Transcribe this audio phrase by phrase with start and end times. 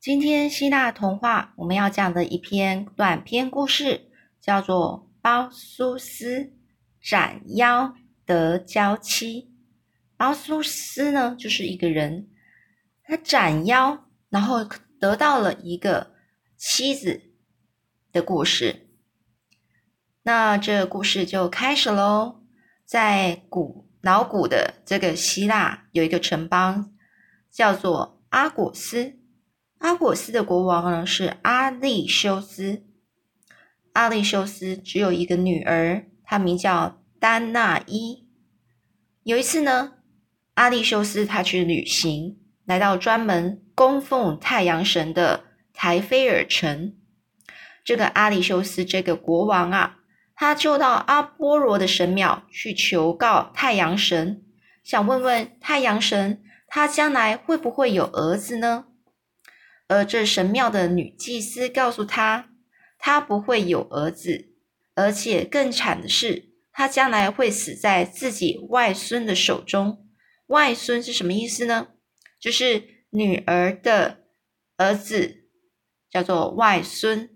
[0.00, 4.10] 今天希腊童话我们要讲的一篇短篇故事，
[4.40, 6.54] 叫做《包苏斯
[7.02, 7.94] 斩妖
[8.24, 9.42] 得娇妻》。
[10.16, 12.30] 包苏斯呢，就是一个人，
[13.04, 14.66] 他斩妖，然后
[14.98, 16.14] 得到了一个
[16.56, 17.20] 妻子
[18.10, 18.88] 的故事。
[20.22, 22.40] 那这故事就开始喽。
[22.86, 26.94] 在古老古的这个希腊，有一个城邦
[27.50, 29.19] 叫做阿果斯。
[29.80, 32.82] 阿果斯的国王呢是阿利修斯。
[33.94, 38.28] 阿利修斯只有一个女儿，她名叫丹娜伊。
[39.22, 39.94] 有一次呢，
[40.52, 46.94] 阿利修斯他去旅行，来到专门供奉太阳神的台菲尔城。
[47.82, 49.96] 这个阿利修斯这个国王啊，
[50.34, 54.42] 他就到阿波罗的神庙去求告太阳神，
[54.84, 58.84] 想问问太阳神，他将来会不会有儿子呢？
[59.90, 62.50] 而这神庙的女祭司告诉他，
[62.96, 64.54] 他不会有儿子，
[64.94, 70.06] 而且更惨的是，他将来会死在自己外孙的手中。
[70.46, 71.88] 外孙是什么意思呢？
[72.38, 74.26] 就是女儿的
[74.76, 75.48] 儿子，
[76.08, 77.28] 叫做外孙。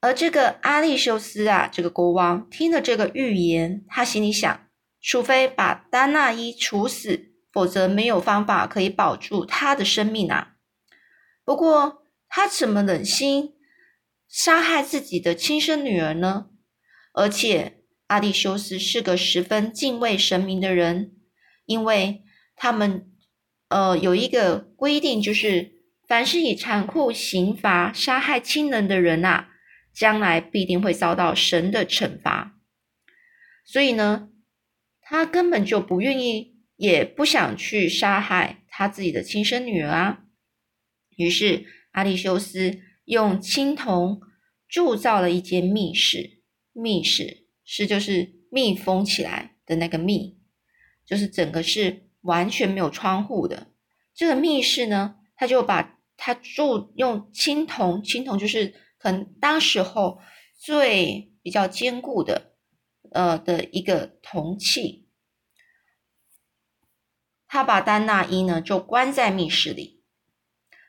[0.00, 4.68] 而这个阿利修斯啊，这个国王听了这个预言，他心里想：
[5.00, 10.52] 除非把丹娜伊处死，否则没有方法可以保住他的生命啊。
[11.44, 13.54] 不过，他怎么忍心
[14.28, 16.46] 杀害自己的亲生女儿呢？
[17.12, 21.12] 而且，阿蒂修斯是个十分敬畏神明的人，
[21.66, 22.22] 因为
[22.56, 23.12] 他们
[23.68, 25.72] 呃有一个规定，就是
[26.08, 29.48] 凡是以残酷刑罚杀害亲人的人呐，
[29.94, 32.58] 将来必定会遭到神的惩罚。
[33.66, 34.30] 所以呢，
[35.00, 40.23] 他根本就不愿意，也不想去杀害他自己的亲生女儿啊。
[41.16, 44.20] 于是，阿利修斯用青铜
[44.68, 46.42] 铸造了一间密室。
[46.72, 50.38] 密室是就是密封起来的那个密，
[51.06, 53.72] 就是整个是完全没有窗户的。
[54.12, 60.20] 这个密室呢，他就把它铸用青铜，青铜就是可能当时候
[60.58, 62.56] 最比较坚固的，
[63.12, 65.08] 呃的一个铜器。
[67.46, 69.93] 他把丹娜伊呢就关在密室里。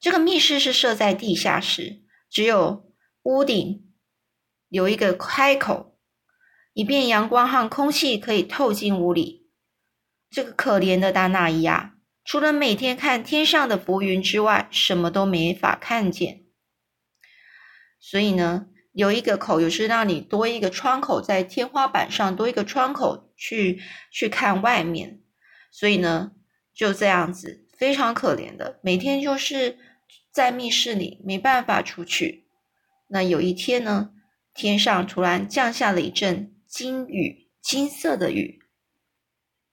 [0.00, 2.92] 这个密室是设在地下室，只有
[3.22, 3.92] 屋顶
[4.68, 5.98] 有一个开口，
[6.72, 9.48] 以便阳光和空气可以透进屋里。
[10.30, 11.94] 这个可怜的达纳伊啊，
[12.24, 16.44] 除了每天看天上的浮云之外，什么都没法看见。
[17.98, 23.82] 所以呢，有一个口，就是让你多一个窗口，在天花板上多一个窗口去
[24.12, 25.22] 去看外面。
[25.72, 26.32] 所以呢，
[26.74, 29.78] 就这样子，非常可怜的，每天就是。
[30.30, 32.44] 在密室里没办法出去。
[33.08, 34.10] 那有一天呢，
[34.54, 38.60] 天上突然降下了一阵金雨，金色的雨。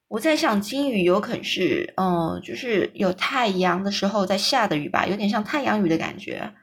[0.08, 6.54] 我在想，金雨有可能是，嗯，就是有太阳的时候在下的雨吧，有点像太阳雨的感觉。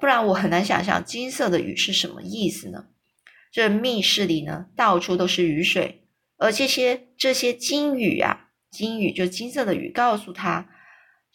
[0.00, 2.86] 不然我很难想象金色的雨是什么意思呢？
[3.52, 6.06] 这密室里呢，到处都是雨水，
[6.38, 10.68] 而这些这些金雨啊，金鱼就金色的鱼，告诉他。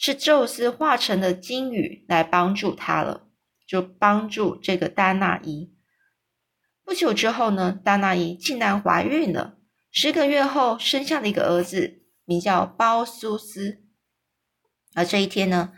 [0.03, 3.27] 是宙斯化成的金鱼来帮助他了，
[3.67, 5.71] 就帮助这个丹娜伊。
[6.83, 9.59] 不久之后呢，丹娜伊竟然怀孕了，
[9.91, 13.83] 十个月后生下了一个儿子，名叫包苏斯。
[14.95, 15.71] 而这一天呢，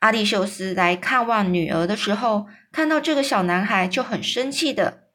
[0.00, 5.08] 阿利修斯来看望女儿的时候，看到这个小男孩就很生气的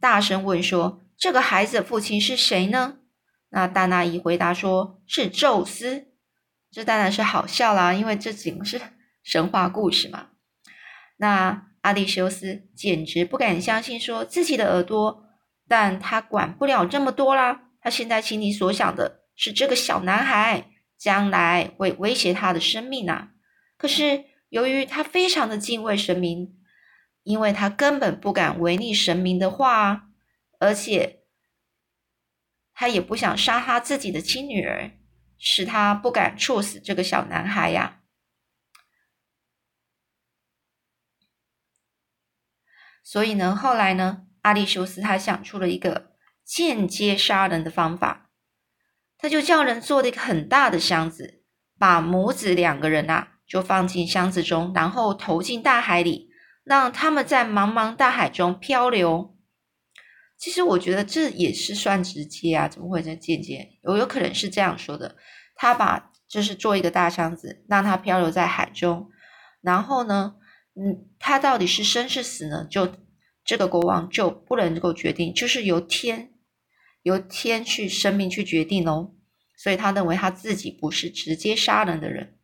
[0.00, 2.98] 大声问说：“这个孩子的父亲是谁呢？”
[3.50, 6.08] 那大娜伊回答说：“是宙斯。”
[6.70, 8.80] 这当然是好笑啦，因为这仅是
[9.24, 10.28] 神话故事嘛。
[11.16, 15.24] 那阿利修斯简直不敢相信，说自己的耳朵，
[15.66, 17.62] 但他管不了这么多啦。
[17.80, 23.30] 他现在心里所想的是这个小男孩将来会威胁他的生命啊。
[23.78, 26.54] 可是由于他非常的敬畏神明，
[27.22, 30.08] 因为他根本不敢违逆神明的话，
[30.58, 31.20] 而且
[32.78, 34.92] 他也不想杀他自己的亲女儿。
[35.40, 38.00] 使他不敢处死这个小男孩呀。
[43.04, 48.30] 所以呢，后来呢，阿利修斯他想出了一个间接杀人的方法，
[49.16, 51.44] 他就叫人做了一个很大的箱子，
[51.78, 56.30] 把母子两个人啊就放进箱子中，然后投进大海里，
[56.64, 59.37] 让他们在茫茫大海中漂流。
[60.38, 63.68] 其实我觉得这也是算直接啊，怎么会是间接？
[63.82, 65.16] 有有可能是这样说的，
[65.56, 69.10] 他把就是做一个大箱子，让它漂流在海中，
[69.60, 70.36] 然后呢，
[70.76, 72.64] 嗯，他到底是生是死呢？
[72.70, 72.88] 就
[73.44, 76.30] 这个国王就不能够决定，就是由天
[77.02, 79.14] 由天去生命去决定哦。
[79.56, 82.38] 所以他认为他自己不是直接杀人的人。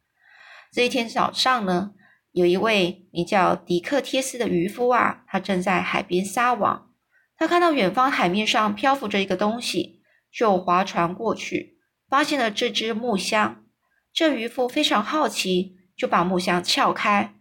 [0.72, 1.92] 这一天早上呢，
[2.32, 6.90] 有一位名叫迪克贴斯的渔夫啊，他正在海边撒网。
[7.36, 10.02] 他看到远方海面上漂浮着一个东西，
[10.32, 11.78] 就划船过去，
[12.08, 13.64] 发现了这只木箱。
[14.12, 17.34] 这渔夫非常好奇，就把木箱撬开，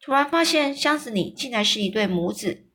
[0.00, 2.66] 突然发现箱子里竟然是一对母子。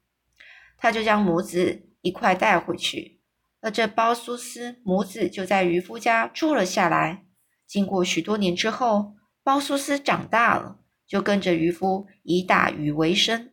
[0.78, 3.20] 他就将母子一块带回去，
[3.62, 7.26] 而这包苏斯母子就在渔夫家住了下来。
[7.68, 9.16] 经过许多年之后。
[9.46, 13.52] 包苏斯长大了，就跟着渔夫以打鱼为生。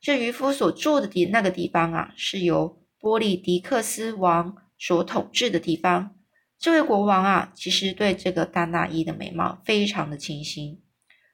[0.00, 6.16] 这渔夫所住的地那个地方啊，是由波利迪克斯王所统治的地方。
[6.58, 10.82] 这位国王啊，其实对这个丹娜伊的美貌非常的倾心，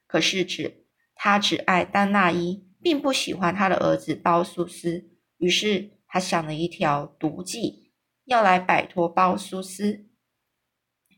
[0.07, 0.85] 可是只
[1.15, 5.11] 他只爱丹娜伊，并不喜欢他的儿子包苏斯。
[5.39, 7.93] 于是他想了一条毒计，
[8.25, 10.07] 要来摆脱包苏斯。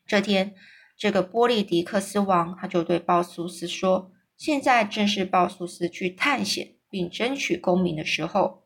[0.06, 0.54] 这天。
[0.98, 8.64] 这个波利迪克斯王，他就对鲍苏斯说：“现在正是鲍苏斯去探险并争取功名的时候。”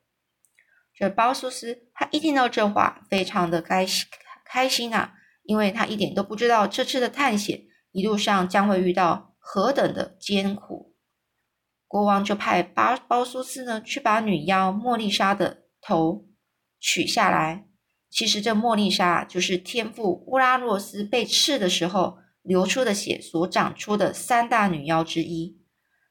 [0.95, 4.07] 这鲍苏斯他一听到这话，非常的开心
[4.45, 5.15] 开心啊，
[5.45, 7.63] 因为他一点都不知道这次的探险
[7.93, 10.95] 一路上将会遇到何等的艰苦。
[11.87, 16.27] 国王就派巴包苏斯呢去把女妖莫丽莎的头
[16.79, 17.67] 取下来。
[18.11, 25.60] 其实这莫丽莎就是天父乌拉诺斯被刺的时候流出的血所长出的三大女妖之一。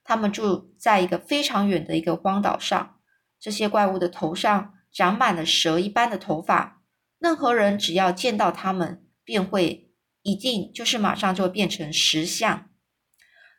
[0.10, 2.98] 他们住在一个非常远的一个荒岛上，
[3.40, 6.82] 这些怪物的头上长满了蛇一般的头发，
[7.20, 9.92] 任何人只要见到他们，便会
[10.24, 12.72] 一定就是马上就会变成石像。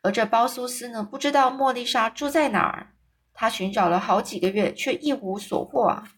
[0.03, 2.95] 而这包苏斯呢，不知道莫丽莎住在哪儿，
[3.33, 6.11] 他寻找了好几个月，却一无所获啊。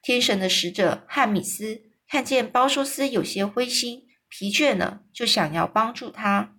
[0.00, 6.54] 天神的使者汉米斯看见包苏斯有些灰心疲倦了，就想要帮助他。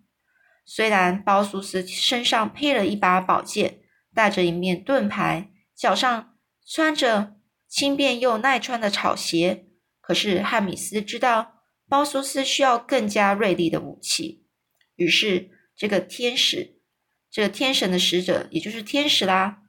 [0.74, 3.82] 虽然包苏斯身上配了一把宝剑，
[4.16, 7.36] 带着一面盾牌，脚上穿着
[7.68, 9.66] 轻便又耐穿的草鞋，
[10.00, 11.56] 可是汉米斯知道
[11.90, 14.46] 包苏斯需要更加锐利的武器。
[14.96, 16.80] 于是，这个天使，
[17.30, 19.64] 这个天神的使者，也就是天使啦，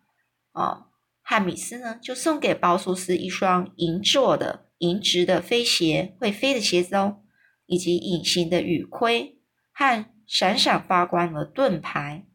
[0.52, 0.86] 啊。
[1.20, 7.22] 汉米斯呢，就送给包苏斯一双银做的、银质的飞鞋，会飞的鞋子哦，
[7.66, 9.40] 以及隐形的羽盔
[9.72, 10.04] 和
[10.34, 12.26] 闪闪发光的盾牌。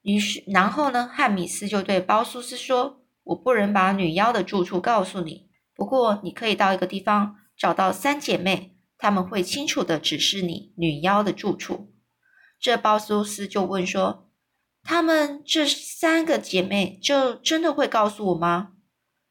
[0.00, 11.92] 于是，然后呢，汉米斯就对包苏斯说：“我不能把女妖的住处告诉你，不过你可以到一个地方找到三姐妹，他们会清楚的指示你女妖的住处。”
[12.58, 14.30] 这包苏斯就问说。
[14.82, 18.72] 她们这三个姐妹就真的会告诉我吗？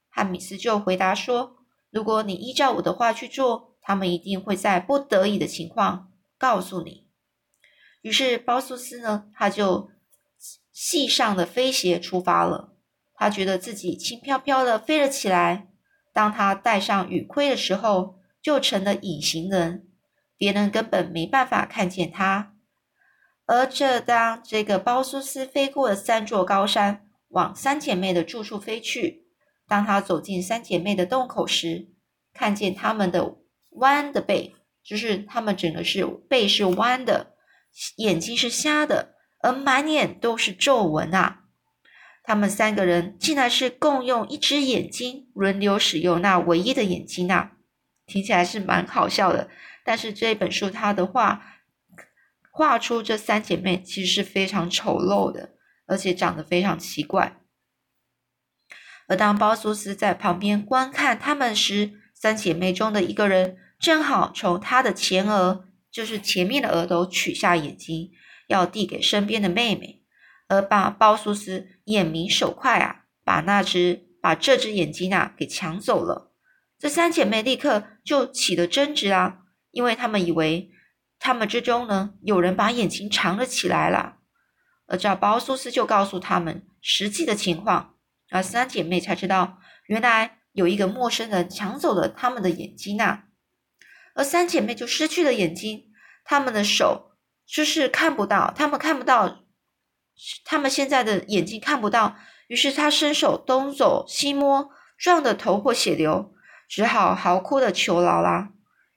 [0.10, 1.58] 汉米斯就回答说
[1.90, 7.06] ：“如果你依照我的话去做，他们一定会在不得已的情况告诉你。”
[8.02, 9.90] 于是包苏斯呢，他就
[10.72, 12.74] 系上的飞鞋出发了。
[13.14, 15.68] 他觉得自己轻飘飘的飞了起来。
[16.12, 19.88] 当他戴上羽盔的时候，就成了隐形人，
[20.38, 22.54] 别人根本没办法看见他。
[23.46, 29.26] 而这当这个包苏斯飞过了三座高山，往三姐妹的住处飞去。
[29.68, 31.90] 当他走进三姐妹的洞口时，
[32.34, 33.36] 看见她们的
[33.76, 37.36] 弯的背，就是她们整个是背是弯的，
[37.98, 41.44] 眼睛是瞎的，而满脸都是皱纹啊！
[42.24, 47.54] 他们三个人竟然是共用一只眼睛，轮流使用那唯一的眼睛啊！
[48.06, 49.50] 听起来是蛮好笑的，
[49.84, 51.52] 但是这本书它的话。
[52.58, 55.56] 画出这三姐妹其实是非常丑陋的，
[55.88, 57.42] 而且长得非常奇怪。
[59.10, 68.10] 而当包苏斯在旁边观看他们时，三姐妹中的一个人正好从她的前额，就是前面的额头取下眼睛，
[68.48, 70.02] 要递给身边的妹妹，
[70.48, 76.34] 而把包苏斯眼明手快啊，把那只把这只眼睛啊给抢走了。
[76.80, 80.72] 这三姐妹立刻就起了争执啊，因为她们以为。
[81.18, 84.18] 他们之中呢，有人把眼睛藏了起来了，
[84.86, 87.96] 而这包苏斯就告诉他们实际的情况，
[88.30, 93.24] 而三姐妹才知道，原来有一个陌生人抢走了他们的眼睛呐，
[94.16, 95.92] 而三姐妹就失去了眼睛，
[96.24, 97.12] 他们的手
[97.46, 99.44] 就是看不到，他们看不到，
[100.44, 102.16] 他们现在的眼睛看不到，
[102.48, 106.34] 于是他伸手东走西摸，撞得头破血流，
[106.68, 108.54] 只好嚎哭的求饶啦。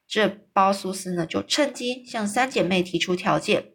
[0.06, 3.72] 这包苏斯呢，就趁机向三姐妹提出条件，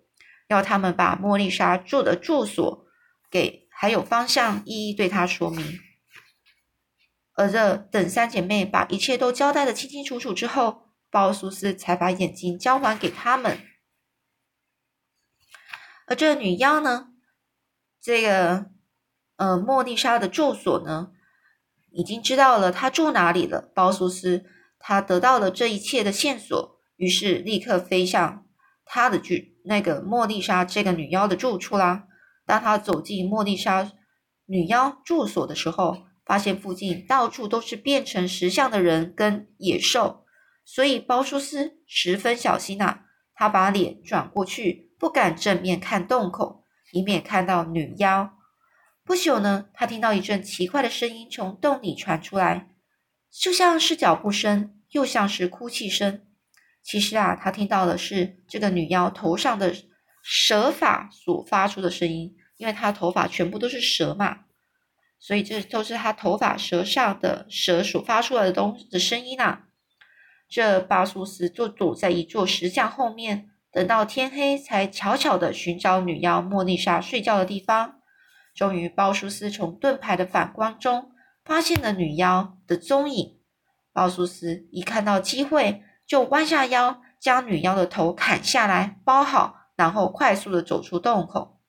[0.48, 2.86] 要他们把莫莉莎住的住所
[3.30, 5.80] 给还有方向一一对她说明。
[7.36, 10.83] 而这等三姐妹把一切都交代的清清楚楚之后，
[11.14, 13.60] 鲍苏斯才把眼睛交还给他们。
[16.08, 17.10] 而这女妖呢，
[18.02, 18.72] 这个
[19.36, 21.12] 呃莫莉莎的住所呢，
[21.92, 23.72] 已经知道了她住哪里了。
[23.76, 24.44] 鲍苏斯
[24.80, 28.48] 他得到了这一切的线索，于是立刻飞向
[28.84, 32.08] 他的住那个莫莉莎这个女妖的住处啦。
[32.48, 33.92] 当他走进莫莉莎
[34.46, 40.23] 女妖住所的时候，发现附近到处都是变成石像的人跟野兽，
[40.66, 43.02] 所以包叔斯十分小心呐。
[43.36, 48.38] 他把脸转过去，不敢正面看洞口，以免看到女妖。
[49.04, 52.70] 不久呢，他听到一阵奇怪的声音从洞里传出来，
[53.32, 56.26] 就像是脚步声，又像是哭泣声。
[56.84, 59.76] 其实啊，他听到的是这个女妖头上的
[60.22, 64.46] 蛇发所发出的声音，因为她头发全部都是蛇嘛。
[65.20, 69.64] 所以这都是她头发蛇上的蛇所发出来的东的声音呐。
[70.54, 78.00] 这巴苏斯就躲在一座石像后面，等到天黑才悄悄的寻找女妖莫丽莎睡觉的地方。
[78.54, 81.12] 终于，鲍苏斯从盾牌的反光中
[81.44, 83.40] 发现了女妖的踪影。
[83.92, 91.60] 鲍苏斯一看到机会，就弯下腰将女妖的头砍下来包好，然后快速的走出洞口。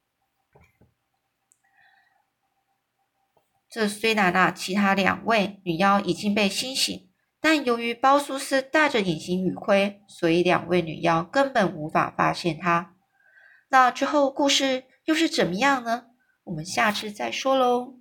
[3.71, 7.09] 这虽然啊，其他两位女妖已经被惊醒，
[7.45, 12.95] 但由于包苏斯戴着隐形雨盔，所以两位女妖根本无法发现他。
[13.69, 16.05] 那之后故事又是怎么样呢？
[16.45, 17.97] 我们下次再说喽。